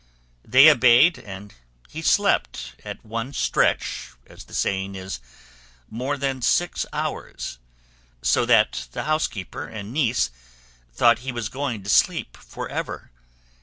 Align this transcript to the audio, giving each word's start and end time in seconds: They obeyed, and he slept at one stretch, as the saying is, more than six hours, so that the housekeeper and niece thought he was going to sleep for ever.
They 0.43 0.67
obeyed, 0.67 1.19
and 1.19 1.53
he 1.87 2.01
slept 2.01 2.73
at 2.83 3.05
one 3.05 3.33
stretch, 3.33 4.09
as 4.25 4.45
the 4.45 4.55
saying 4.55 4.95
is, 4.95 5.19
more 5.91 6.17
than 6.17 6.41
six 6.41 6.87
hours, 6.91 7.59
so 8.23 8.43
that 8.47 8.87
the 8.93 9.03
housekeeper 9.03 9.67
and 9.67 9.93
niece 9.93 10.31
thought 10.91 11.19
he 11.19 11.31
was 11.31 11.49
going 11.49 11.83
to 11.83 11.89
sleep 11.91 12.35
for 12.35 12.67
ever. 12.67 13.11